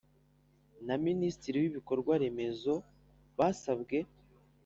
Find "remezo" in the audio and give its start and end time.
2.21-2.73